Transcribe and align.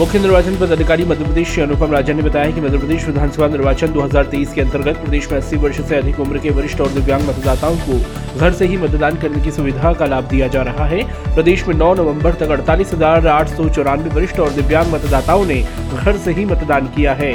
मुख्य 0.00 0.18
निर्वाचन 0.18 0.54
पदाधिकारी 0.56 1.04
मध्य 1.04 1.24
प्रदेश 1.24 1.58
अनुपम 1.58 1.92
राजा 1.92 2.12
ने 2.14 2.22
बताया 2.22 2.50
कि 2.50 2.60
मध्य 2.60 2.78
प्रदेश 2.78 3.04
विधानसभा 3.06 3.46
निर्वाचन 3.46 3.92
2023 3.92 4.54
के 4.54 4.60
अंतर्गत 4.60 4.96
प्रदेश 4.96 5.30
में 5.32 5.38
80 5.40 5.56
वर्ष 5.56 5.80
से 5.80 5.96
अधिक 5.96 6.20
उम्र 6.20 6.38
के 6.38 6.50
वरिष्ठ 6.50 6.80
और 6.80 6.88
दिव्यांग 6.88 7.28
मतदाताओं 7.28 7.76
को 7.76 7.98
घर 8.38 8.52
से 8.52 8.66
ही 8.66 8.76
मतदान 8.76 9.16
करने 9.16 9.42
की 9.42 9.50
सुविधा 9.50 9.92
का 9.92 10.06
लाभ 10.06 10.24
दिया 10.24 10.48
जा 10.48 10.62
रहा 10.62 10.86
है। 10.86 11.02
प्रदेश 11.34 11.66
में 11.68 11.74
9 11.74 11.94
नवंबर 11.94 12.34
तक 12.34 12.50
अड़तालीस 12.50 12.94
वरिष्ठ 12.94 14.40
और 14.40 14.50
दिव्यांग 14.50 14.92
मतदाताओं 14.92 15.44
ने 15.46 15.62
घर 15.94 16.16
से 16.16 16.32
ही 16.32 16.44
मतदान 16.44 16.86
किया 16.86 17.14
है। 17.14 17.34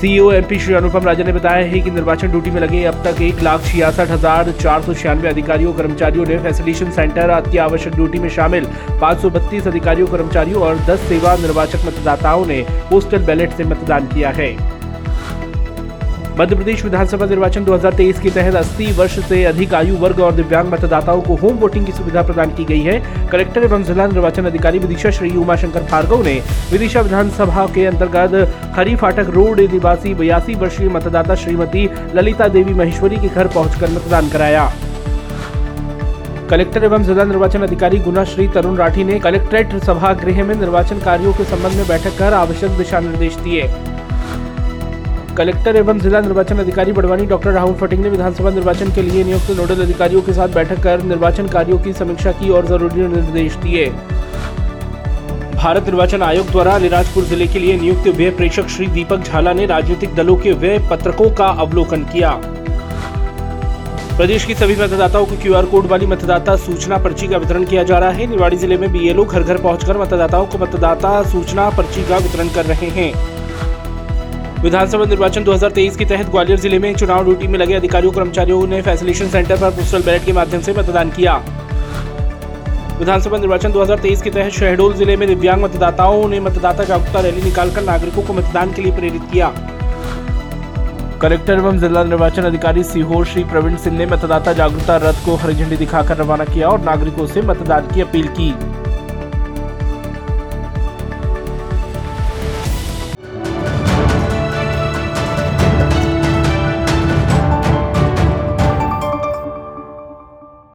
सीईओ 0.00 0.30
एमपी 0.32 0.58
श्री 0.60 0.74
अनुपम 0.74 1.04
राजा 1.04 1.24
ने 1.24 1.32
बताया 1.32 1.66
है 1.66 1.78
कि 1.80 1.90
निर्वाचन 1.90 2.28
ड्यूटी 2.28 2.50
में 2.50 2.60
लगे 2.60 2.82
अब 2.84 2.94
तक 3.04 3.20
एक 3.22 3.40
लाख 3.42 3.62
छियासठ 3.66 4.10
हज़ार 4.10 4.50
चार 4.52 4.82
सौ 4.82 4.94
छियानवे 4.94 5.28
अधिकारियों, 5.28 5.72
कर्मचारियों 5.72 6.26
ने 6.26 6.38
फैसिलिटेशन 6.38 6.90
सेंटर 6.90 7.30
अति 7.30 7.58
आवश्यक 7.58 7.94
ड्यूटी 7.94 8.18
में 8.18 8.28
शामिल। 8.28 8.66
पाँच 9.00 9.22
सौ 9.22 9.30
बत्तीस 9.30 9.66
अधिकारियों, 9.66 10.06
कर्मचारियों 10.06 10.62
और 10.62 10.84
दस 10.86 11.08
सेवा 11.08 11.36
निर्वाचक 11.36 11.86
मतदाताओं 11.86 12.46
ने 12.46 12.64
पोस्टल 12.90 13.24
बैलेट 13.26 13.52
से 13.52 13.64
मतदान 13.64 14.08
किया 14.08 14.30
है। 14.30 14.54
मध्य 16.38 16.56
प्रदेश 16.56 16.82
विधानसभा 16.84 17.26
निर्वाचन 17.26 17.64
2023 17.64 18.18
के 18.20 18.30
तहत 18.30 18.54
80 18.54 18.90
वर्ष 18.92 19.18
से 19.28 19.42
अधिक 19.44 19.74
आयु 19.74 19.94
वर्ग 19.96 20.18
और 20.20 20.32
दिव्यांग 20.32 20.68
मतदाताओं 20.72 21.20
को 21.22 21.34
होम 21.34 21.56
वोटिंग 21.56 21.86
की 21.86 21.92
सुविधा 21.92 22.22
प्रदान 22.22 22.50
की 22.50 22.64
गई 22.64 22.80
है। 22.80 23.28
कलेक्टर 23.28 23.64
एवं 23.64 23.84
जिला 23.84 24.06
निर्वाचन 24.06 24.44
अधिकारी 24.44 24.78
विदिशा 24.78 25.10
श्री 25.10 25.30
उमाशंकर 25.36 25.82
भार्गव 25.82 26.24
ने 26.24 26.34
विदिशा 26.72 27.00
विधानसभा 27.00 27.66
के 27.66 27.86
अंतर्गत 27.86 28.74
खरी 28.76 28.96
फाटक 28.96 29.30
रोड 29.30 29.60
निवासी 29.72 30.14
बयासी 30.14 30.54
वर्षीय 30.54 30.88
मतदाता 30.88 31.34
श्रीमती 31.34 31.88
ललिता 32.14 32.48
देवी 32.48 32.74
महेश्वरी 32.74 33.16
के 33.16 33.28
घर 33.28 33.48
पहुंचकर 33.48 33.90
मतदान 33.90 34.28
कराया। 34.28 34.70
कलेक्टर 36.50 36.84
एवं 36.84 37.02
जिला 37.02 37.24
निर्वाचन 37.24 37.62
अधिकारी 37.62 37.98
गुना 37.98 38.24
श्री 38.26 38.48
तरुण 38.48 38.76
राठी 38.76 39.04
ने 39.04 39.18
कलेक्ट्रेट 39.20 39.76
सभागृह 39.84 40.44
में 40.44 40.54
निर्वाचन 40.54 41.00
कार्यों 41.00 41.32
के 41.32 41.44
संबंध 41.44 41.76
में 41.76 41.88
बैठक 41.88 42.18
कर 42.18 42.34
आवश्यक 42.34 42.78
दिशा 42.78 43.00
निर्देश 43.00 43.36
दिए। 43.36 43.70
कलेक्टर 45.38 45.76
एवं 45.76 45.98
जिला 45.98 46.20
निर्वाचन 46.20 46.58
अधिकारी 46.58 46.92
बड़वानी 46.92 47.24
डॉक्टर 47.26 47.50
राहुल 47.52 47.74
फटिंग 47.76 48.02
ने 48.02 48.10
विधानसभा 48.10 48.50
निर्वाचन 48.50 48.92
के 48.94 49.02
लिए 49.02 49.24
नियुक्त 49.24 49.50
नोडल 49.56 49.82
अधिकारियों 49.82 50.22
के 50.22 50.32
साथ 50.32 50.54
बैठक 50.54 50.82
कर 50.82 51.02
निर्वाचन 51.04 51.48
कार्यों 51.48 51.78
की 51.78 51.92
समीक्षा 51.92 52.32
की 52.32 52.48
और 52.50 52.66
ज़रूरी 52.66 53.06
निर्देश 53.08 53.56
दिए। 53.56 53.86
भारत 55.56 55.84
निर्वाचन 55.84 56.22
आयोग 56.22 56.50
द्वारा 56.50 56.74
अलीराजपुर 56.74 57.24
ज़िले 57.24 57.46
के 57.46 57.58
लिए 57.58 57.76
नियुक्त 57.80 58.08
व्यय 58.08 58.30
प्रेक्षक 58.32 58.68
श्री 58.68 58.86
दीपक 58.88 59.22
झाला 59.22 59.52
ने 59.52 59.66
राजनीतिक 59.66 60.14
दलों 60.14 60.36
के 60.36 60.52
व्यय 60.54 60.78
पत्रकों 60.90 61.30
का 61.34 61.46
अवलोकन 61.58 62.04
किया। 62.12 62.32
प्रदेश 64.16 64.44
की 64.44 64.54
सभी 64.54 64.76
मतदाताओं 64.76 65.26
को 65.26 65.36
क्यूआर 65.36 65.66
कोड 65.66 65.86
वाली 65.86 66.06
मतदाता 66.06 66.56
सूचना 66.58 66.98
पर्ची 66.98 67.28
का 67.28 67.36
वितरण 67.36 67.64
किया 67.64 67.82
जा 67.82 67.98
रहा 67.98 68.10
है। 68.10 68.26
निवाड़ी 68.26 68.56
ज़िले 68.56 68.76
में 68.78 68.90
बीएलओ 68.92 69.24
घर 69.24 69.42
घर 69.42 69.58
पहुंचकर 69.58 69.98
मतदाताओं 69.98 70.46
को 70.46 70.58
मतदाता 70.58 71.22
सूचना 71.30 71.70
पर्ची 71.70 72.08
का 72.08 72.18
वितरण 72.18 72.48
कर 72.48 72.64
रहे 72.66 72.90
हैं। 72.90 73.12
विधानसभा 74.56 75.04
निर्वाचन 75.04 75.44
2023 75.44 75.96
के 75.96 76.04
तहत 76.04 76.28
ग्वालियर 76.30 76.58
ज़िले 76.58 76.78
में 76.78 76.94
चुनाव 76.96 77.24
ड्यूटी 77.24 77.46
में 77.46 77.58
लगे 77.58 77.74
अधिकारियों 77.74 78.12
कर्मचारियों 78.12 78.66
ने 78.66 78.80
फैसिलेशन 78.82 79.28
सेंटर 79.30 79.56
पर 79.56 79.70
पोस्टल 79.70 80.02
बैलेट 80.02 80.24
के 80.24 80.32
माध्यम 80.32 80.60
से 80.60 80.72
मतदान 80.72 81.10
किया। 81.10 81.34
विधानसभा 82.98 83.38
निर्वाचन 83.38 83.72
2023 83.72 84.22
के 84.22 84.30
तहत 84.30 84.52
शहडोल 84.52 84.94
ज़िले 84.94 85.16
में 85.16 85.26
दिव्यांग 85.28 85.62
मतदाताओं 85.62 86.28
ने 86.28 86.40
मतदाता 86.40 86.84
जागरूकता 86.84 87.20
रैली 87.20 87.42
निकालकर 87.42 87.82
नागरिकों 87.84 88.22
को 88.22 88.32
मतदान 88.32 88.72
के 88.72 88.82
लिए 88.82 88.92
प्रेरित 88.92 89.22
किया। 89.32 89.52
कलेक्टर 91.22 91.52
एवं 91.54 91.78
जिला 91.78 92.04
निर्वाचन 92.04 92.42
अधिकारी 92.44 92.82
सीहोर 92.84 93.26
श्री 93.26 93.44
प्रवीण 93.44 93.76
सिंह 93.76 93.98
ने 93.98 94.06
मतदाता 94.06 94.52
जागरूकता 94.52 94.96
रथ 95.02 95.24
को 95.26 95.34
हरी 95.36 95.54
झंडी 95.54 95.76
दिखाकर 95.76 96.16
रवाना 96.16 96.44
किया 96.44 96.68
और 96.68 96.80
नागरिकों 96.82 97.26
से 97.26 97.42
मतदान 97.42 97.94
की 97.94 98.00
अपील 98.00 98.28
की। 98.30 98.50